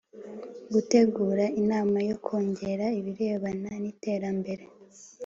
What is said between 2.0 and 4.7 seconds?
yo Kongera ibirebana n iterambere